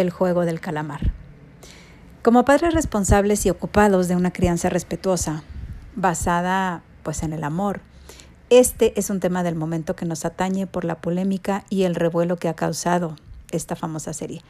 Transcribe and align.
el 0.00 0.10
juego 0.10 0.44
del 0.44 0.60
calamar. 0.60 1.12
Como 2.22 2.44
padres 2.44 2.74
responsables 2.74 3.46
y 3.46 3.50
ocupados 3.50 4.08
de 4.08 4.16
una 4.16 4.32
crianza 4.32 4.68
respetuosa, 4.68 5.42
basada 5.94 6.82
pues 7.02 7.22
en 7.22 7.32
el 7.32 7.44
amor, 7.44 7.80
este 8.50 8.98
es 8.98 9.10
un 9.10 9.20
tema 9.20 9.42
del 9.42 9.54
momento 9.54 9.96
que 9.96 10.06
nos 10.06 10.24
atañe 10.24 10.66
por 10.66 10.84
la 10.84 10.96
polémica 10.96 11.64
y 11.70 11.84
el 11.84 11.94
revuelo 11.94 12.36
que 12.36 12.48
ha 12.48 12.54
causado 12.54 13.16
esta 13.50 13.76
famosa 13.76 14.12
serie. 14.12 14.42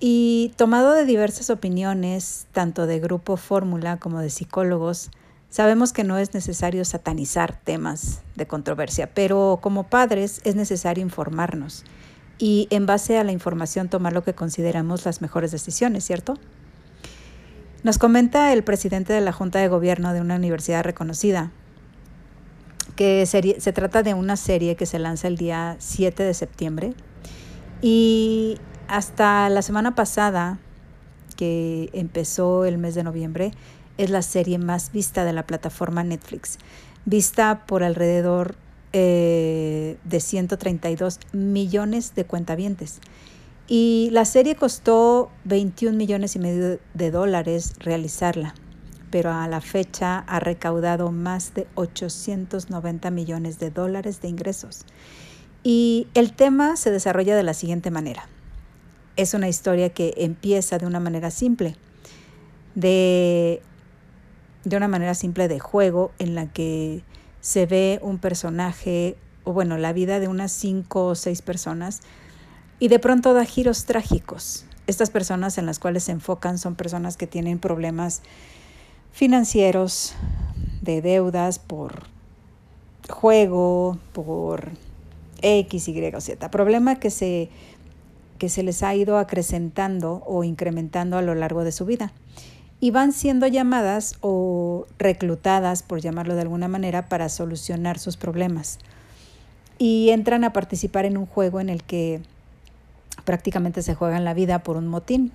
Y 0.00 0.52
tomado 0.56 0.92
de 0.92 1.04
diversas 1.04 1.48
opiniones, 1.48 2.46
tanto 2.52 2.86
de 2.86 2.98
Grupo 2.98 3.36
Fórmula 3.36 3.98
como 3.98 4.20
de 4.20 4.30
psicólogos, 4.30 5.10
Sabemos 5.52 5.92
que 5.92 6.02
no 6.02 6.16
es 6.16 6.32
necesario 6.32 6.82
satanizar 6.86 7.60
temas 7.62 8.22
de 8.36 8.46
controversia, 8.46 9.12
pero 9.12 9.58
como 9.60 9.82
padres 9.82 10.40
es 10.44 10.54
necesario 10.54 11.02
informarnos 11.02 11.84
y 12.38 12.66
en 12.70 12.86
base 12.86 13.18
a 13.18 13.24
la 13.24 13.32
información 13.32 13.88
tomar 13.88 14.12
lo 14.12 14.24
que 14.24 14.34
consideramos 14.34 15.04
las 15.04 15.20
mejores 15.20 15.52
decisiones, 15.52 16.04
¿cierto? 16.04 16.38
Nos 17.82 17.98
comenta 17.98 18.52
el 18.52 18.62
presidente 18.62 19.12
de 19.12 19.20
la 19.20 19.32
Junta 19.32 19.58
de 19.58 19.68
Gobierno 19.68 20.12
de 20.12 20.20
una 20.20 20.36
universidad 20.36 20.84
reconocida 20.84 21.50
que 22.96 23.26
se 23.26 23.72
trata 23.72 24.02
de 24.02 24.14
una 24.14 24.36
serie 24.36 24.76
que 24.76 24.86
se 24.86 24.98
lanza 24.98 25.26
el 25.26 25.36
día 25.36 25.76
7 25.78 26.22
de 26.22 26.34
septiembre 26.34 26.94
y 27.80 28.58
hasta 28.86 29.48
la 29.48 29.62
semana 29.62 29.94
pasada, 29.94 30.58
que 31.36 31.90
empezó 31.92 32.64
el 32.64 32.78
mes 32.78 32.94
de 32.94 33.02
noviembre, 33.02 33.52
es 33.98 34.10
la 34.10 34.22
serie 34.22 34.58
más 34.58 34.92
vista 34.92 35.24
de 35.24 35.32
la 35.32 35.46
plataforma 35.46 36.04
Netflix, 36.04 36.58
vista 37.04 37.64
por 37.66 37.82
alrededor 37.82 38.54
eh, 38.92 39.96
de 40.04 40.20
132 40.20 41.20
millones 41.32 42.14
de 42.14 42.24
cuentavientes. 42.24 43.00
Y 43.68 44.10
la 44.12 44.24
serie 44.24 44.54
costó 44.56 45.30
21 45.44 45.96
millones 45.96 46.36
y 46.36 46.38
medio 46.38 46.78
de 46.94 47.10
dólares 47.10 47.74
realizarla, 47.78 48.54
pero 49.10 49.30
a 49.32 49.46
la 49.48 49.60
fecha 49.60 50.18
ha 50.18 50.40
recaudado 50.40 51.10
más 51.12 51.54
de 51.54 51.66
890 51.74 53.10
millones 53.10 53.58
de 53.58 53.70
dólares 53.70 54.20
de 54.20 54.28
ingresos. 54.28 54.84
Y 55.62 56.08
el 56.14 56.32
tema 56.32 56.76
se 56.76 56.90
desarrolla 56.90 57.36
de 57.36 57.44
la 57.44 57.54
siguiente 57.54 57.90
manera. 57.90 58.28
Es 59.16 59.34
una 59.34 59.48
historia 59.48 59.90
que 59.90 60.14
empieza 60.16 60.78
de 60.78 60.86
una 60.86 60.98
manera 61.00 61.30
simple, 61.30 61.76
de 62.74 63.62
de 64.64 64.76
una 64.76 64.88
manera 64.88 65.14
simple 65.14 65.48
de 65.48 65.58
juego 65.58 66.12
en 66.18 66.34
la 66.34 66.46
que 66.46 67.02
se 67.42 67.66
ve 67.66 67.98
un 68.02 68.18
personaje, 68.18 69.16
o 69.44 69.52
bueno, 69.52 69.76
la 69.76 69.92
vida 69.92 70.20
de 70.20 70.28
unas 70.28 70.52
cinco 70.52 71.06
o 71.06 71.14
seis 71.16 71.42
personas, 71.42 72.00
y 72.78 72.88
de 72.88 73.00
pronto 73.00 73.34
da 73.34 73.44
giros 73.44 73.84
trágicos. 73.84 74.64
Estas 74.86 75.10
personas 75.10 75.58
en 75.58 75.66
las 75.66 75.78
cuales 75.78 76.04
se 76.04 76.12
enfocan 76.12 76.56
son 76.56 76.76
personas 76.76 77.16
que 77.16 77.26
tienen 77.26 77.58
problemas 77.58 78.22
financieros, 79.10 80.14
de 80.80 81.02
deudas 81.02 81.58
por 81.58 82.04
juego, 83.08 83.98
por 84.12 84.70
X, 85.42 85.88
Y 85.88 86.14
o 86.14 86.20
Z. 86.20 86.50
Problema 86.50 86.96
que 86.96 87.10
se, 87.10 87.50
que 88.38 88.48
se 88.48 88.62
les 88.62 88.84
ha 88.84 88.94
ido 88.94 89.18
acrecentando 89.18 90.22
o 90.26 90.44
incrementando 90.44 91.18
a 91.18 91.22
lo 91.22 91.34
largo 91.34 91.64
de 91.64 91.72
su 91.72 91.86
vida 91.86 92.12
y 92.82 92.90
van 92.90 93.12
siendo 93.12 93.46
llamadas 93.46 94.16
o 94.22 94.88
reclutadas, 94.98 95.84
por 95.84 96.00
llamarlo 96.00 96.34
de 96.34 96.40
alguna 96.40 96.66
manera, 96.66 97.08
para 97.08 97.28
solucionar 97.28 98.00
sus 98.00 98.16
problemas. 98.16 98.80
Y 99.78 100.10
entran 100.10 100.42
a 100.42 100.52
participar 100.52 101.04
en 101.04 101.16
un 101.16 101.26
juego 101.26 101.60
en 101.60 101.68
el 101.68 101.84
que 101.84 102.22
prácticamente 103.24 103.82
se 103.82 103.94
juegan 103.94 104.24
la 104.24 104.34
vida 104.34 104.64
por 104.64 104.76
un 104.76 104.88
motín, 104.88 105.30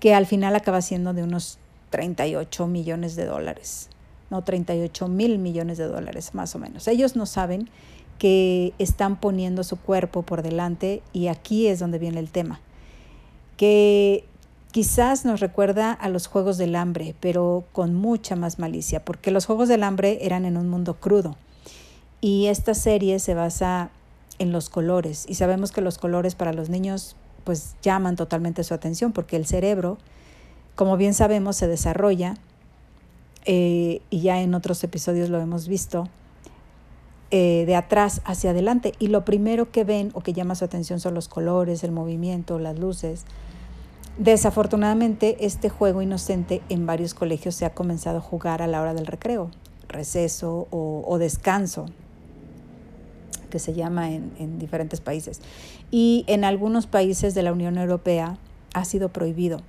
que 0.00 0.14
al 0.14 0.24
final 0.24 0.56
acaba 0.56 0.80
siendo 0.80 1.12
de 1.12 1.22
unos 1.22 1.58
38 1.90 2.66
millones 2.66 3.16
de 3.16 3.26
dólares, 3.26 3.90
no 4.30 4.42
38 4.42 5.08
mil 5.08 5.38
millones 5.38 5.76
de 5.76 5.88
dólares 5.88 6.34
más 6.34 6.54
o 6.54 6.58
menos. 6.58 6.88
Ellos 6.88 7.16
no 7.16 7.26
saben 7.26 7.68
que 8.18 8.72
están 8.78 9.20
poniendo 9.20 9.62
su 9.62 9.76
cuerpo 9.76 10.22
por 10.22 10.40
delante 10.40 11.02
y 11.12 11.26
aquí 11.26 11.66
es 11.66 11.80
donde 11.80 11.98
viene 11.98 12.18
el 12.18 12.30
tema, 12.30 12.62
que 13.58 14.24
Quizás 14.70 15.24
nos 15.24 15.40
recuerda 15.40 15.92
a 15.92 16.08
los 16.08 16.26
Juegos 16.26 16.58
del 16.58 16.76
Hambre, 16.76 17.14
pero 17.20 17.64
con 17.72 17.94
mucha 17.94 18.36
más 18.36 18.58
malicia, 18.58 19.04
porque 19.04 19.30
los 19.30 19.46
Juegos 19.46 19.68
del 19.68 19.82
Hambre 19.82 20.18
eran 20.22 20.44
en 20.44 20.56
un 20.56 20.68
mundo 20.68 20.94
crudo. 21.00 21.36
Y 22.20 22.46
esta 22.46 22.74
serie 22.74 23.18
se 23.18 23.34
basa 23.34 23.90
en 24.38 24.52
los 24.52 24.68
colores. 24.68 25.24
Y 25.28 25.34
sabemos 25.34 25.72
que 25.72 25.80
los 25.80 25.98
colores 25.98 26.34
para 26.34 26.52
los 26.52 26.68
niños 26.68 27.16
pues 27.44 27.76
llaman 27.80 28.16
totalmente 28.16 28.62
su 28.62 28.74
atención, 28.74 29.12
porque 29.12 29.36
el 29.36 29.46
cerebro, 29.46 29.96
como 30.74 30.98
bien 30.98 31.14
sabemos, 31.14 31.56
se 31.56 31.66
desarrolla, 31.66 32.34
eh, 33.46 34.02
y 34.10 34.20
ya 34.20 34.42
en 34.42 34.54
otros 34.54 34.84
episodios 34.84 35.30
lo 35.30 35.40
hemos 35.40 35.66
visto, 35.66 36.08
eh, 37.30 37.64
de 37.66 37.74
atrás 37.74 38.20
hacia 38.26 38.50
adelante. 38.50 38.92
Y 38.98 39.08
lo 39.08 39.24
primero 39.24 39.70
que 39.70 39.84
ven 39.84 40.10
o 40.12 40.20
que 40.20 40.34
llama 40.34 40.54
su 40.56 40.66
atención 40.66 41.00
son 41.00 41.14
los 41.14 41.28
colores, 41.28 41.82
el 41.84 41.92
movimiento, 41.92 42.58
las 42.58 42.78
luces. 42.78 43.24
Desafortunadamente, 44.18 45.36
este 45.46 45.68
juego 45.68 46.02
inocente 46.02 46.60
en 46.68 46.86
varios 46.86 47.14
colegios 47.14 47.54
se 47.54 47.64
ha 47.64 47.70
comenzado 47.70 48.18
a 48.18 48.20
jugar 48.20 48.62
a 48.62 48.66
la 48.66 48.82
hora 48.82 48.92
del 48.92 49.06
recreo, 49.06 49.52
receso 49.88 50.66
o, 50.70 51.18
descanso, 51.18 51.86
que 53.48 53.60
se 53.60 53.74
llama 53.74 54.10
en, 54.10 54.32
en 54.40 54.58
diferentes 54.58 55.00
países. 55.00 55.40
Y 55.92 56.24
en 56.26 56.44
algunos 56.44 56.88
países 56.88 57.34
de 57.34 57.44
la 57.44 57.52
Unión 57.52 57.78
Europea 57.78 58.38
ha 58.74 58.84
sido 58.84 59.10
prohibido. 59.10 59.60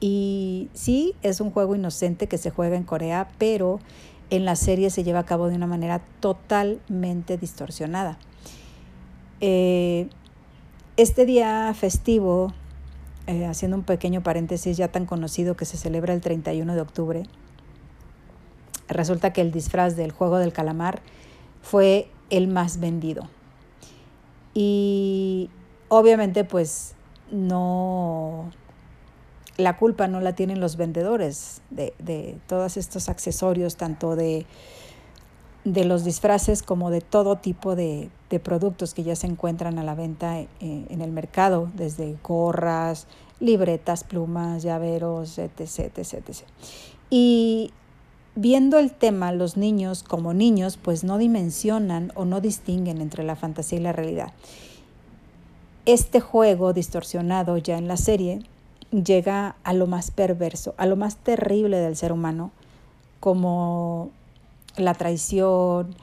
Y 0.00 0.68
sí, 0.74 1.14
es 1.22 1.40
un 1.40 1.50
juego 1.50 1.74
inocente 1.74 2.26
que 2.26 2.36
se 2.36 2.50
juega 2.50 2.76
en 2.76 2.84
Corea, 2.84 3.30
pero 3.38 3.80
en 4.28 4.44
la 4.44 4.54
serie 4.54 4.90
se 4.90 5.02
lleva 5.02 5.20
a 5.20 5.26
cabo 5.26 5.48
de 5.48 5.56
una 5.56 5.66
manera 5.66 6.02
totalmente 6.20 7.38
distorsionada. 7.38 8.18
Eh, 9.40 10.08
este 10.98 11.24
día 11.24 11.72
festivo 11.74 12.52
eh, 13.28 13.44
haciendo 13.44 13.76
un 13.76 13.82
pequeño 13.82 14.22
paréntesis 14.22 14.78
ya 14.78 14.88
tan 14.88 15.04
conocido 15.04 15.54
que 15.54 15.66
se 15.66 15.76
celebra 15.76 16.14
el 16.14 16.22
31 16.22 16.74
de 16.74 16.80
octubre, 16.80 17.22
resulta 18.88 19.34
que 19.34 19.42
el 19.42 19.52
disfraz 19.52 19.96
del 19.96 20.12
juego 20.12 20.38
del 20.38 20.54
calamar 20.54 21.02
fue 21.60 22.08
el 22.30 22.48
más 22.48 22.80
vendido. 22.80 23.28
Y 24.54 25.50
obviamente 25.88 26.44
pues 26.44 26.94
no, 27.30 28.50
la 29.58 29.76
culpa 29.76 30.08
no 30.08 30.22
la 30.22 30.34
tienen 30.34 30.58
los 30.58 30.78
vendedores 30.78 31.60
de, 31.68 31.92
de 31.98 32.38
todos 32.46 32.78
estos 32.78 33.10
accesorios, 33.10 33.76
tanto 33.76 34.16
de 34.16 34.46
de 35.72 35.84
los 35.84 36.04
disfraces 36.04 36.62
como 36.62 36.90
de 36.90 37.00
todo 37.00 37.36
tipo 37.36 37.76
de, 37.76 38.10
productos 38.42 38.94
que 38.94 39.02
ya 39.02 39.16
se 39.16 39.26
encuentran 39.26 39.78
a 39.78 39.84
la 39.84 39.94
venta 39.94 40.40
eh, 40.40 40.48
en 40.60 41.00
el 41.00 41.10
mercado, 41.10 41.70
desde 41.74 42.16
gorras, 42.22 43.06
libretas, 43.40 44.04
plumas, 44.04 44.62
llaveros, 44.62 45.38
etc, 45.38 45.98
etc, 45.98 46.24
Y 47.10 47.72
viendo 48.34 48.78
el 48.78 48.92
tema, 48.92 49.32
los 49.32 49.56
niños 49.56 50.02
como 50.02 50.32
niños 50.32 50.76
pues 50.76 51.04
no 51.04 51.18
dimensionan 51.18 52.12
o 52.14 52.24
no 52.24 52.40
distinguen 52.40 53.00
entre 53.00 53.24
la 53.24 53.36
fantasía 53.36 53.78
y 53.78 53.82
la 53.82 53.92
realidad. 53.92 54.32
Este 55.84 56.20
juego 56.20 56.72
distorsionado 56.72 57.56
ya 57.58 57.78
en 57.78 57.88
la 57.88 57.96
serie 57.96 58.40
llega 58.90 59.56
a 59.64 59.72
lo 59.74 59.86
más 59.86 60.10
perverso, 60.10 60.74
a 60.78 60.86
lo 60.86 60.96
más 60.96 61.16
terrible 61.16 61.78
del 61.78 61.96
ser 61.96 62.12
humano, 62.12 62.52
como 63.20 64.10
la 64.80 64.94
traición, 64.94 65.94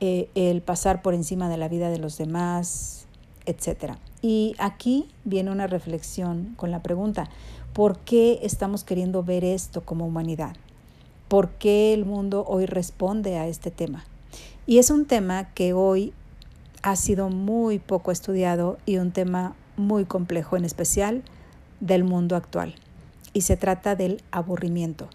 eh, 0.00 0.28
el 0.34 0.60
pasar 0.60 1.02
por 1.02 1.14
encima 1.14 1.48
de 1.48 1.56
la 1.56 1.68
vida 1.68 1.90
de 1.90 1.98
los 1.98 2.18
demás, 2.18 3.06
etc. 3.46 3.94
Y 4.22 4.54
aquí 4.58 5.08
viene 5.24 5.50
una 5.50 5.66
reflexión 5.66 6.54
con 6.56 6.70
la 6.70 6.82
pregunta, 6.82 7.28
¿por 7.72 7.98
qué 7.98 8.40
estamos 8.42 8.84
queriendo 8.84 9.22
ver 9.22 9.44
esto 9.44 9.82
como 9.82 10.06
humanidad? 10.06 10.56
¿Por 11.28 11.50
qué 11.50 11.94
el 11.94 12.04
mundo 12.04 12.44
hoy 12.46 12.66
responde 12.66 13.38
a 13.38 13.46
este 13.46 13.70
tema? 13.70 14.04
Y 14.66 14.78
es 14.78 14.90
un 14.90 15.04
tema 15.06 15.52
que 15.54 15.72
hoy 15.72 16.12
ha 16.82 16.96
sido 16.96 17.28
muy 17.28 17.78
poco 17.78 18.12
estudiado 18.12 18.78
y 18.86 18.98
un 18.98 19.10
tema 19.10 19.54
muy 19.76 20.04
complejo, 20.04 20.56
en 20.56 20.64
especial 20.64 21.22
del 21.80 22.04
mundo 22.04 22.36
actual. 22.36 22.74
Y 23.32 23.42
se 23.42 23.56
trata 23.56 23.96
del 23.96 24.22
aburrimiento, 24.30 25.08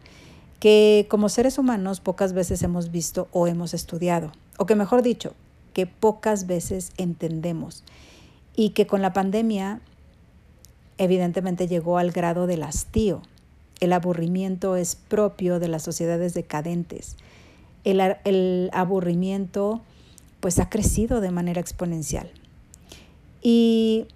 que 0.59 1.07
como 1.09 1.29
seres 1.29 1.57
humanos 1.57 2.01
pocas 2.01 2.33
veces 2.33 2.61
hemos 2.63 2.91
visto 2.91 3.27
o 3.31 3.47
hemos 3.47 3.73
estudiado, 3.73 4.31
o 4.57 4.65
que 4.65 4.75
mejor 4.75 5.01
dicho, 5.01 5.33
que 5.73 5.85
pocas 5.85 6.47
veces 6.47 6.91
entendemos 6.97 7.83
y 8.55 8.71
que 8.71 8.87
con 8.87 9.01
la 9.01 9.13
pandemia 9.13 9.79
evidentemente 10.97 11.67
llegó 11.67 11.97
al 11.97 12.11
grado 12.11 12.45
del 12.45 12.63
hastío. 12.63 13.21
El 13.79 13.93
aburrimiento 13.93 14.75
es 14.75 14.95
propio 14.95 15.59
de 15.59 15.69
las 15.69 15.83
sociedades 15.83 16.33
decadentes. 16.33 17.15
El, 17.85 18.01
el 18.25 18.69
aburrimiento 18.73 19.81
pues 20.41 20.59
ha 20.59 20.69
crecido 20.69 21.21
de 21.21 21.31
manera 21.31 21.61
exponencial. 21.61 22.29
Y 23.41 24.07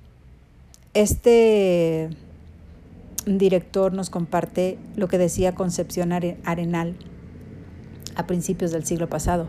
este 0.94 2.10
director 3.26 3.94
nos 3.94 4.10
comparte 4.10 4.78
lo 4.96 5.08
que 5.08 5.18
decía 5.18 5.56
Concepción 5.56 6.12
Arenal 6.12 6.96
a 8.16 8.28
principios 8.28 8.72
del 8.72 8.86
siglo 8.86 9.10
pasado, 9.10 9.48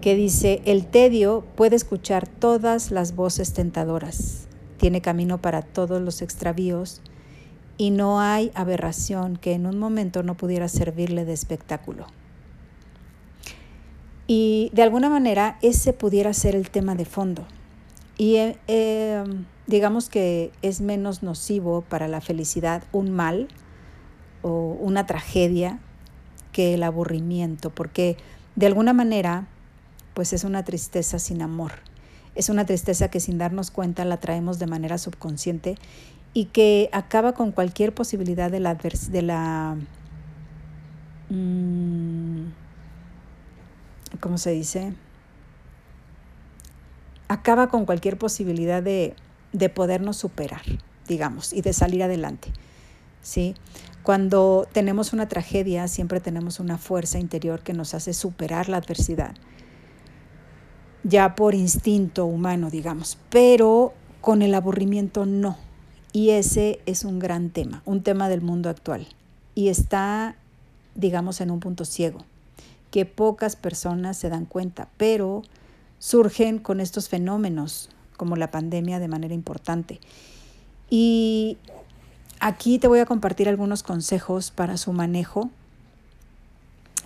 que 0.00 0.14
dice, 0.14 0.62
el 0.64 0.86
tedio 0.86 1.44
puede 1.54 1.76
escuchar 1.76 2.26
todas 2.26 2.90
las 2.90 3.14
voces 3.14 3.52
tentadoras, 3.52 4.46
tiene 4.78 5.00
camino 5.00 5.40
para 5.40 5.62
todos 5.62 6.00
los 6.00 6.22
extravíos 6.22 7.02
y 7.76 7.90
no 7.90 8.20
hay 8.20 8.50
aberración 8.54 9.36
que 9.36 9.52
en 9.52 9.66
un 9.66 9.78
momento 9.78 10.22
no 10.22 10.36
pudiera 10.36 10.68
servirle 10.68 11.24
de 11.24 11.32
espectáculo. 11.32 12.06
Y 14.26 14.70
de 14.74 14.82
alguna 14.82 15.10
manera 15.10 15.58
ese 15.60 15.92
pudiera 15.92 16.32
ser 16.32 16.54
el 16.54 16.70
tema 16.70 16.94
de 16.94 17.04
fondo. 17.04 17.46
Y 18.20 18.36
eh, 18.36 18.58
eh, 18.68 19.24
digamos 19.66 20.10
que 20.10 20.52
es 20.60 20.82
menos 20.82 21.22
nocivo 21.22 21.80
para 21.80 22.06
la 22.06 22.20
felicidad 22.20 22.82
un 22.92 23.10
mal 23.10 23.48
o 24.42 24.76
una 24.78 25.06
tragedia 25.06 25.78
que 26.52 26.74
el 26.74 26.82
aburrimiento, 26.82 27.70
porque 27.70 28.18
de 28.56 28.66
alguna 28.66 28.92
manera 28.92 29.46
pues 30.12 30.34
es 30.34 30.44
una 30.44 30.66
tristeza 30.66 31.18
sin 31.18 31.40
amor. 31.40 31.72
Es 32.34 32.50
una 32.50 32.66
tristeza 32.66 33.08
que 33.08 33.20
sin 33.20 33.38
darnos 33.38 33.70
cuenta 33.70 34.04
la 34.04 34.18
traemos 34.18 34.58
de 34.58 34.66
manera 34.66 34.98
subconsciente 34.98 35.76
y 36.34 36.44
que 36.44 36.90
acaba 36.92 37.32
con 37.32 37.52
cualquier 37.52 37.94
posibilidad 37.94 38.50
de 38.50 38.60
la, 38.60 38.74
de 38.74 39.22
la 39.22 39.78
mm, 41.30 42.50
¿cómo 44.20 44.36
se 44.36 44.50
dice? 44.50 44.92
Acaba 47.30 47.68
con 47.68 47.86
cualquier 47.86 48.18
posibilidad 48.18 48.82
de, 48.82 49.14
de 49.52 49.68
podernos 49.68 50.16
superar, 50.16 50.62
digamos, 51.06 51.52
y 51.52 51.60
de 51.62 51.72
salir 51.72 52.02
adelante. 52.02 52.52
¿sí? 53.22 53.54
Cuando 54.02 54.66
tenemos 54.72 55.12
una 55.12 55.28
tragedia, 55.28 55.86
siempre 55.88 56.20
tenemos 56.20 56.58
una 56.58 56.78
fuerza 56.78 57.18
interior 57.18 57.60
que 57.60 57.72
nos 57.72 57.94
hace 57.94 58.14
superar 58.14 58.68
la 58.68 58.78
adversidad, 58.78 59.34
ya 61.04 61.34
por 61.34 61.54
instinto 61.54 62.26
humano, 62.26 62.70
digamos, 62.70 63.18
pero 63.30 63.92
con 64.20 64.42
el 64.42 64.54
aburrimiento 64.54 65.26
no. 65.26 65.56
Y 66.12 66.30
ese 66.30 66.80
es 66.86 67.04
un 67.04 67.18
gran 67.18 67.50
tema, 67.50 67.82
un 67.84 68.02
tema 68.02 68.28
del 68.28 68.40
mundo 68.40 68.68
actual. 68.68 69.06
Y 69.54 69.68
está, 69.68 70.36
digamos, 70.94 71.40
en 71.40 71.50
un 71.50 71.60
punto 71.60 71.84
ciego 71.84 72.24
que 72.90 73.06
pocas 73.06 73.54
personas 73.54 74.16
se 74.16 74.28
dan 74.28 74.46
cuenta, 74.46 74.88
pero 74.96 75.42
surgen 76.00 76.58
con 76.58 76.80
estos 76.80 77.08
fenómenos 77.08 77.90
como 78.16 78.34
la 78.34 78.50
pandemia 78.50 78.98
de 78.98 79.06
manera 79.06 79.34
importante. 79.34 80.00
Y 80.88 81.58
aquí 82.40 82.80
te 82.80 82.88
voy 82.88 82.98
a 82.98 83.06
compartir 83.06 83.48
algunos 83.48 83.84
consejos 83.84 84.50
para 84.50 84.76
su 84.76 84.92
manejo 84.92 85.50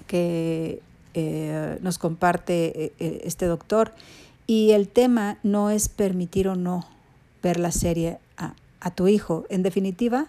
que 0.06 0.80
eh, 1.12 1.78
nos 1.82 1.98
comparte 1.98 2.84
eh, 2.84 2.92
eh, 2.98 3.20
este 3.24 3.46
doctor. 3.46 3.92
Y 4.46 4.70
el 4.70 4.88
tema 4.88 5.38
no 5.42 5.70
es 5.70 5.88
permitir 5.88 6.48
o 6.48 6.56
no 6.56 6.86
ver 7.42 7.58
la 7.58 7.72
serie 7.72 8.18
a, 8.36 8.54
a 8.80 8.90
tu 8.90 9.08
hijo. 9.08 9.44
En 9.48 9.62
definitiva, 9.62 10.26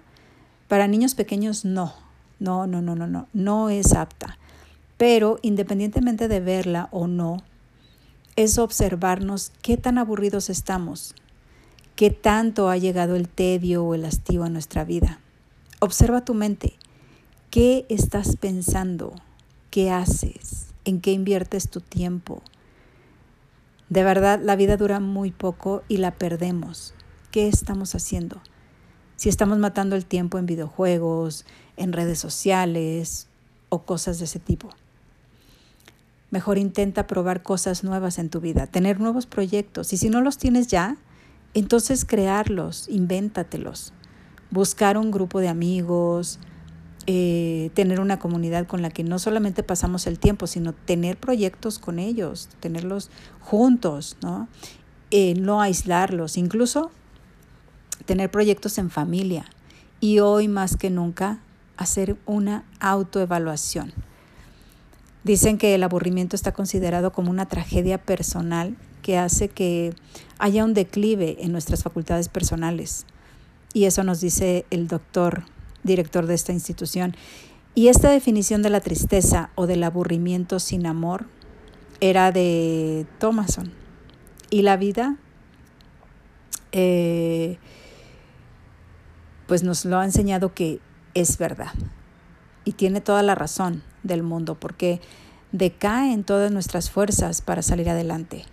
para 0.67 0.87
niños 0.87 1.15
pequeños 1.15 1.65
no, 1.65 1.93
no, 2.39 2.67
no, 2.67 2.81
no, 2.81 2.95
no, 2.95 3.07
no, 3.07 3.27
no 3.33 3.69
es 3.69 3.93
apta. 3.93 4.37
Pero 4.97 5.39
independientemente 5.41 6.27
de 6.27 6.39
verla 6.39 6.87
o 6.91 7.07
no, 7.07 7.43
es 8.35 8.57
observarnos 8.57 9.51
qué 9.61 9.77
tan 9.77 9.97
aburridos 9.97 10.49
estamos, 10.49 11.15
qué 11.95 12.11
tanto 12.11 12.69
ha 12.69 12.77
llegado 12.77 13.15
el 13.15 13.29
tedio 13.29 13.85
o 13.85 13.95
el 13.95 14.05
hastío 14.05 14.43
a 14.43 14.49
nuestra 14.49 14.83
vida. 14.83 15.19
Observa 15.79 16.25
tu 16.25 16.33
mente. 16.33 16.73
¿Qué 17.49 17.85
estás 17.89 18.35
pensando? 18.35 19.13
¿Qué 19.71 19.89
haces? 19.89 20.67
¿En 20.83 20.99
qué 20.99 21.11
inviertes 21.11 21.69
tu 21.69 21.79
tiempo? 21.79 22.41
De 23.89 24.03
verdad, 24.03 24.41
la 24.43 24.55
vida 24.55 24.75
dura 24.77 24.99
muy 24.99 25.31
poco 25.31 25.83
y 25.87 25.97
la 25.97 26.11
perdemos. 26.11 26.93
¿Qué 27.31 27.47
estamos 27.47 27.95
haciendo? 27.95 28.41
Si 29.15 29.29
estamos 29.29 29.57
matando 29.59 29.95
el 29.95 30.05
tiempo 30.05 30.37
en 30.37 30.45
videojuegos, 30.45 31.45
en 31.77 31.93
redes 31.93 32.19
sociales 32.19 33.27
o 33.69 33.83
cosas 33.83 34.19
de 34.19 34.25
ese 34.25 34.39
tipo. 34.39 34.69
Mejor 36.35 36.57
intenta 36.57 37.07
probar 37.07 37.43
cosas 37.43 37.85
nuevas 37.85 38.19
en 38.19 38.29
tu 38.29 38.41
vida, 38.41 38.67
tener 38.67 38.99
nuevos 38.99 39.25
proyectos. 39.25 39.93
Y 39.93 39.97
si 39.97 40.09
no 40.09 40.19
los 40.19 40.37
tienes 40.37 40.67
ya, 40.67 40.97
entonces 41.53 42.03
crearlos, 42.03 42.89
invéntatelos. 42.89 43.93
Buscar 44.51 44.97
un 44.97 45.11
grupo 45.11 45.39
de 45.39 45.47
amigos, 45.47 46.39
eh, 47.07 47.71
tener 47.73 48.01
una 48.01 48.19
comunidad 48.19 48.67
con 48.67 48.81
la 48.81 48.89
que 48.89 49.05
no 49.05 49.17
solamente 49.17 49.63
pasamos 49.63 50.07
el 50.07 50.19
tiempo, 50.19 50.45
sino 50.45 50.73
tener 50.73 51.15
proyectos 51.15 51.79
con 51.79 51.99
ellos, 51.99 52.49
tenerlos 52.59 53.11
juntos, 53.39 54.17
¿no? 54.21 54.49
Eh, 55.11 55.35
no 55.35 55.61
aislarlos, 55.61 56.35
incluso 56.35 56.91
tener 58.05 58.29
proyectos 58.29 58.77
en 58.77 58.89
familia. 58.89 59.45
Y 60.01 60.19
hoy 60.19 60.49
más 60.49 60.75
que 60.75 60.89
nunca, 60.89 61.39
hacer 61.77 62.17
una 62.25 62.65
autoevaluación. 62.81 63.93
Dicen 65.25 65.57
que 65.57 65.73
el 65.73 65.81
aburrimiento 65.81 66.35
está 66.35 66.51
considerado 66.51 67.11
como 67.11 67.31
una 67.31 67.47
tragedia 67.47 67.97
personal 67.97 68.77
que 69.01 69.17
hace 69.17 69.49
que 69.49 69.91
haya 70.37 70.63
un 70.63 70.75
declive 70.75 71.37
en 71.39 71.51
nuestras 71.51 71.81
facultades 71.81 72.29
personales. 72.29 73.07
Y 73.73 73.85
eso 73.85 74.03
nos 74.03 74.21
dice 74.21 74.67
el 74.69 74.87
doctor, 74.87 75.45
director 75.83 76.27
de 76.27 76.35
esta 76.35 76.53
institución. 76.53 77.15
Y 77.73 77.87
esta 77.87 78.11
definición 78.11 78.61
de 78.61 78.69
la 78.69 78.81
tristeza 78.81 79.49
o 79.55 79.65
del 79.65 79.83
aburrimiento 79.83 80.59
sin 80.59 80.85
amor 80.85 81.25
era 82.01 82.31
de 82.31 83.07
Thomason. 83.17 83.73
Y 84.51 84.61
la 84.61 84.77
vida, 84.77 85.17
eh, 86.71 87.57
pues 89.47 89.63
nos 89.63 89.85
lo 89.85 89.97
ha 89.97 90.05
enseñado 90.05 90.53
que 90.53 90.81
es 91.15 91.39
verdad. 91.39 91.73
Y 92.63 92.73
tiene 92.73 93.01
toda 93.01 93.23
la 93.23 93.33
razón 93.33 93.81
del 94.05 94.23
mundo, 94.23 94.55
porque 94.55 95.01
decaen 95.51 96.23
todas 96.23 96.51
nuestras 96.51 96.89
fuerzas 96.89 97.41
para 97.41 97.61
salir 97.61 97.89
adelante. 97.89 98.45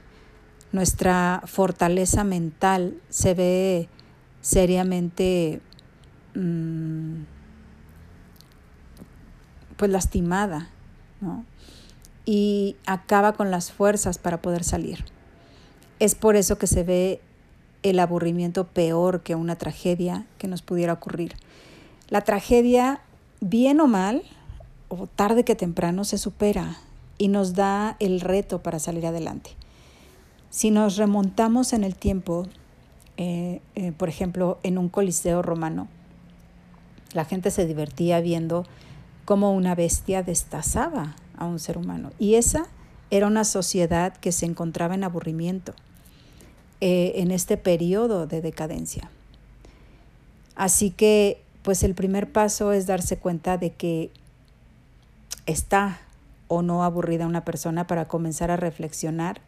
Nuestra 0.72 1.42
fortaleza 1.46 2.24
mental 2.24 2.96
se 3.08 3.34
ve 3.34 3.88
seriamente 4.40 5.60
mm, 6.34 7.22
pues 9.76 9.90
lastimada, 9.90 10.68
Y 12.24 12.76
acaba 12.86 13.32
con 13.32 13.50
las 13.50 13.72
fuerzas 13.72 14.18
para 14.18 14.40
poder 14.40 14.62
salir. 14.62 15.04
Es 15.98 16.14
por 16.14 16.36
eso 16.36 16.56
que 16.56 16.68
se 16.68 16.84
ve 16.84 17.20
el 17.82 17.98
aburrimiento 17.98 18.68
peor 18.68 19.22
que 19.22 19.34
una 19.34 19.56
tragedia 19.56 20.24
que 20.38 20.46
nos 20.46 20.62
pudiera 20.62 20.92
ocurrir. 20.92 21.34
La 22.08 22.20
tragedia, 22.20 23.00
bien 23.40 23.80
o 23.80 23.88
mal, 23.88 24.22
o 24.92 25.06
tarde 25.06 25.42
que 25.42 25.54
temprano 25.54 26.04
se 26.04 26.18
supera 26.18 26.76
y 27.16 27.28
nos 27.28 27.54
da 27.54 27.96
el 27.98 28.20
reto 28.20 28.62
para 28.62 28.78
salir 28.78 29.06
adelante. 29.06 29.50
Si 30.50 30.70
nos 30.70 30.96
remontamos 30.96 31.72
en 31.72 31.82
el 31.82 31.94
tiempo, 31.94 32.46
eh, 33.16 33.62
eh, 33.74 33.92
por 33.92 34.10
ejemplo, 34.10 34.58
en 34.62 34.76
un 34.76 34.90
coliseo 34.90 35.40
romano, 35.40 35.88
la 37.14 37.24
gente 37.24 37.50
se 37.50 37.66
divertía 37.66 38.20
viendo 38.20 38.66
cómo 39.24 39.54
una 39.54 39.74
bestia 39.74 40.22
destazaba 40.22 41.16
a 41.38 41.46
un 41.46 41.58
ser 41.58 41.78
humano. 41.78 42.10
Y 42.18 42.34
esa 42.34 42.66
era 43.10 43.26
una 43.26 43.44
sociedad 43.44 44.14
que 44.14 44.30
se 44.30 44.44
encontraba 44.44 44.94
en 44.94 45.04
aburrimiento 45.04 45.72
eh, 46.82 47.14
en 47.16 47.30
este 47.30 47.56
periodo 47.56 48.26
de 48.26 48.42
decadencia. 48.42 49.10
Así 50.54 50.90
que, 50.90 51.42
pues 51.62 51.82
el 51.82 51.94
primer 51.94 52.30
paso 52.30 52.72
es 52.72 52.86
darse 52.86 53.16
cuenta 53.16 53.56
de 53.56 53.72
que 53.72 54.10
está 55.46 56.00
o 56.48 56.62
no 56.62 56.84
aburrida 56.84 57.26
una 57.26 57.44
persona 57.44 57.86
para 57.86 58.08
comenzar 58.08 58.50
a 58.50 58.56
reflexionar 58.56 59.40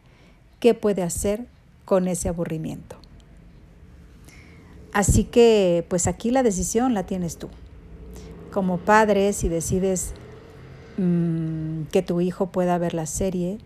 qué 0.59 0.73
puede 0.73 1.03
hacer 1.03 1.45
con 1.85 2.07
ese 2.07 2.29
aburrimiento. 2.29 2.97
Así 4.91 5.25
que 5.25 5.85
pues 5.89 6.07
aquí 6.07 6.31
la 6.31 6.41
decisión 6.41 6.93
la 6.93 7.05
tienes 7.05 7.37
tú. 7.37 7.49
Como 8.51 8.77
padre, 8.77 9.33
si 9.33 9.49
decides 9.49 10.13
mm, 10.97 11.83
que 11.91 12.01
tu 12.01 12.21
hijo 12.21 12.47
pueda 12.47 12.77
ver 12.77 12.93
la 12.93 13.05
serie, 13.05 13.57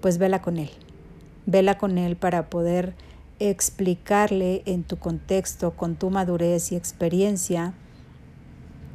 pues 0.00 0.18
vela 0.18 0.42
con 0.42 0.58
él. 0.58 0.70
Vela 1.46 1.78
con 1.78 1.96
él 1.96 2.16
para 2.16 2.50
poder 2.50 2.94
explicarle 3.38 4.62
en 4.66 4.82
tu 4.82 4.98
contexto, 4.98 5.72
con 5.72 5.94
tu 5.94 6.10
madurez 6.10 6.72
y 6.72 6.76
experiencia, 6.76 7.74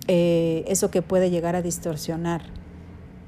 eh, 0.07 0.63
eso 0.67 0.91
que 0.91 1.01
puede 1.01 1.29
llegar 1.29 1.55
a 1.55 1.61
distorsionar 1.61 2.43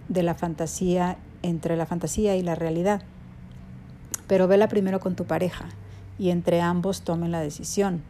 de 0.09 0.23
la 0.23 0.33
fantasía, 0.33 1.17
entre 1.41 1.75
la 1.75 1.85
fantasía 1.85 2.35
y 2.35 2.41
la 2.41 2.55
realidad. 2.55 3.01
Pero 4.27 4.47
vela 4.47 4.67
primero 4.67 4.99
con 4.99 5.15
tu 5.15 5.25
pareja 5.25 5.65
y 6.17 6.29
entre 6.29 6.61
ambos 6.61 7.01
tomen 7.01 7.31
la 7.31 7.41
decisión. 7.41 8.01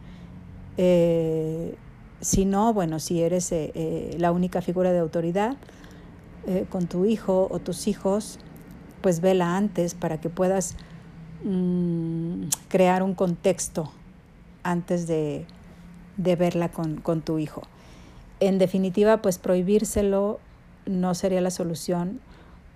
Eh, 0.76 1.76
si 2.20 2.44
no, 2.44 2.72
bueno, 2.72 3.00
si 3.00 3.22
eres 3.22 3.52
eh, 3.52 4.16
la 4.18 4.32
única 4.32 4.62
figura 4.62 4.92
de 4.92 4.98
autoridad 4.98 5.56
con 6.68 6.86
tu 6.88 7.06
hijo 7.06 7.48
o 7.50 7.58
tus 7.58 7.88
hijos, 7.88 8.38
pues 9.00 9.20
vela 9.20 9.56
antes 9.56 9.94
para 9.94 10.20
que 10.20 10.28
puedas 10.28 10.76
mm, 11.42 12.48
crear 12.68 13.02
un 13.02 13.14
contexto 13.14 13.90
antes 14.62 15.06
de, 15.06 15.46
de 16.16 16.36
verla 16.36 16.70
con, 16.70 16.96
con 16.96 17.22
tu 17.22 17.38
hijo. 17.38 17.62
En 18.40 18.58
definitiva, 18.58 19.22
pues 19.22 19.38
prohibírselo 19.38 20.40
no 20.86 21.14
sería 21.14 21.40
la 21.40 21.50
solución 21.50 22.20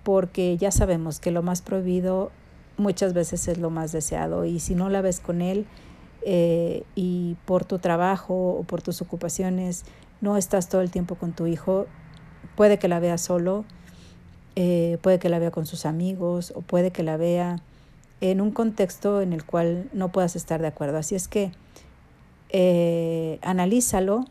porque 0.03 0.57
ya 0.57 0.71
sabemos 0.71 1.19
que 1.19 1.31
lo 1.31 1.43
más 1.43 1.61
prohibido 1.61 2.31
muchas 2.77 3.13
veces 3.13 3.47
es 3.47 3.57
lo 3.57 3.69
más 3.69 3.91
deseado 3.91 4.45
y 4.45 4.59
si 4.59 4.73
no 4.73 4.89
la 4.89 5.01
ves 5.01 5.19
con 5.19 5.41
él 5.41 5.65
eh, 6.23 6.83
y 6.95 7.35
por 7.45 7.65
tu 7.65 7.79
trabajo 7.79 8.51
o 8.53 8.63
por 8.63 8.81
tus 8.81 9.01
ocupaciones 9.01 9.85
no 10.21 10.37
estás 10.37 10.69
todo 10.69 10.81
el 10.81 10.89
tiempo 10.89 11.15
con 11.15 11.33
tu 11.33 11.45
hijo, 11.45 11.85
puede 12.55 12.79
que 12.79 12.87
la 12.87 12.99
vea 12.99 13.17
solo, 13.17 13.65
eh, 14.55 14.97
puede 15.01 15.19
que 15.19 15.29
la 15.29 15.39
vea 15.39 15.51
con 15.51 15.65
sus 15.65 15.85
amigos 15.85 16.51
o 16.55 16.61
puede 16.61 16.91
que 16.91 17.03
la 17.03 17.17
vea 17.17 17.57
en 18.21 18.41
un 18.41 18.51
contexto 18.51 19.21
en 19.21 19.31
el 19.33 19.45
cual 19.45 19.89
no 19.93 20.11
puedas 20.11 20.35
estar 20.35 20.61
de 20.61 20.67
acuerdo. 20.67 20.97
Así 20.97 21.15
es 21.15 21.27
que 21.27 21.51
eh, 22.49 23.39
analízalo 23.41 24.25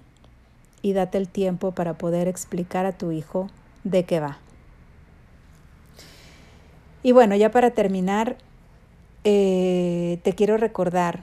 y 0.83 0.93
date 0.93 1.19
el 1.19 1.29
tiempo 1.29 1.73
para 1.73 1.95
poder 1.95 2.29
explicar 2.29 2.87
a 2.87 2.93
tu 2.93 3.11
hijo 3.13 3.49
de 3.85 4.05
qué 4.05 4.21
va. 4.21 4.39
Y 7.03 7.13
bueno, 7.13 7.37
ya 7.37 7.51
para 7.51 7.71
terminar, 7.71 8.37
eh, 9.25 10.19
te 10.23 10.35
quiero 10.35 10.57
recordar 10.57 11.23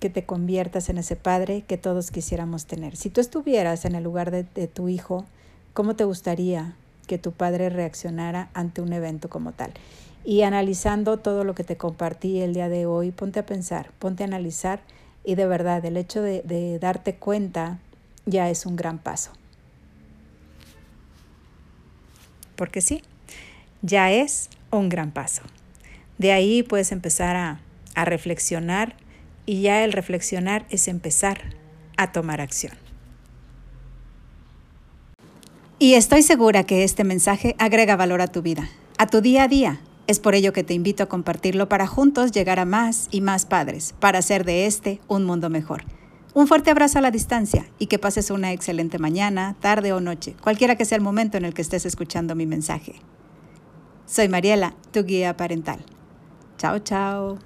que 0.00 0.10
te 0.10 0.24
conviertas 0.24 0.88
en 0.88 0.98
ese 0.98 1.16
padre 1.16 1.62
que 1.66 1.76
todos 1.76 2.10
quisiéramos 2.10 2.66
tener. 2.66 2.96
Si 2.96 3.10
tú 3.10 3.20
estuvieras 3.20 3.84
en 3.84 3.94
el 3.94 4.04
lugar 4.04 4.30
de, 4.30 4.44
de 4.44 4.68
tu 4.68 4.88
hijo, 4.88 5.24
¿cómo 5.72 5.96
te 5.96 6.04
gustaría 6.04 6.76
que 7.06 7.18
tu 7.18 7.32
padre 7.32 7.68
reaccionara 7.68 8.50
ante 8.54 8.80
un 8.80 8.92
evento 8.92 9.28
como 9.28 9.52
tal? 9.52 9.72
Y 10.24 10.42
analizando 10.42 11.18
todo 11.18 11.44
lo 11.44 11.54
que 11.54 11.64
te 11.64 11.76
compartí 11.76 12.40
el 12.40 12.54
día 12.54 12.68
de 12.68 12.86
hoy, 12.86 13.10
ponte 13.12 13.40
a 13.40 13.46
pensar, 13.46 13.92
ponte 13.98 14.24
a 14.24 14.26
analizar 14.26 14.80
y 15.24 15.34
de 15.34 15.46
verdad 15.46 15.84
el 15.84 15.96
hecho 15.96 16.22
de, 16.22 16.42
de 16.42 16.78
darte 16.78 17.14
cuenta 17.16 17.78
ya 18.28 18.50
es 18.50 18.66
un 18.66 18.76
gran 18.76 18.98
paso. 18.98 19.32
Porque 22.56 22.80
sí, 22.80 23.02
ya 23.82 24.10
es 24.10 24.50
un 24.70 24.88
gran 24.88 25.12
paso. 25.12 25.42
De 26.18 26.32
ahí 26.32 26.62
puedes 26.62 26.92
empezar 26.92 27.36
a, 27.36 27.60
a 27.94 28.04
reflexionar 28.04 28.96
y 29.46 29.62
ya 29.62 29.84
el 29.84 29.92
reflexionar 29.92 30.66
es 30.68 30.88
empezar 30.88 31.56
a 31.96 32.12
tomar 32.12 32.40
acción. 32.40 32.74
Y 35.78 35.94
estoy 35.94 36.22
segura 36.22 36.64
que 36.64 36.82
este 36.82 37.04
mensaje 37.04 37.54
agrega 37.58 37.96
valor 37.96 38.20
a 38.20 38.26
tu 38.26 38.42
vida, 38.42 38.68
a 38.98 39.06
tu 39.06 39.20
día 39.20 39.44
a 39.44 39.48
día. 39.48 39.80
Es 40.08 40.18
por 40.18 40.34
ello 40.34 40.52
que 40.52 40.64
te 40.64 40.74
invito 40.74 41.04
a 41.04 41.08
compartirlo 41.08 41.68
para 41.68 41.86
juntos 41.86 42.32
llegar 42.32 42.58
a 42.58 42.64
más 42.64 43.08
y 43.12 43.20
más 43.20 43.46
padres, 43.46 43.94
para 44.00 44.18
hacer 44.18 44.44
de 44.44 44.66
este 44.66 45.00
un 45.06 45.24
mundo 45.24 45.50
mejor. 45.50 45.84
Un 46.38 46.46
fuerte 46.46 46.70
abrazo 46.70 47.00
a 47.00 47.02
la 47.02 47.10
distancia 47.10 47.66
y 47.80 47.88
que 47.88 47.98
pases 47.98 48.30
una 48.30 48.52
excelente 48.52 49.00
mañana, 49.00 49.56
tarde 49.58 49.92
o 49.92 50.00
noche, 50.00 50.36
cualquiera 50.40 50.76
que 50.76 50.84
sea 50.84 50.94
el 50.94 51.02
momento 51.02 51.36
en 51.36 51.44
el 51.44 51.52
que 51.52 51.62
estés 51.62 51.84
escuchando 51.84 52.36
mi 52.36 52.46
mensaje. 52.46 52.94
Soy 54.06 54.28
Mariela, 54.28 54.76
tu 54.92 55.02
guía 55.02 55.36
parental. 55.36 55.84
Chao, 56.56 56.78
chao. 56.78 57.38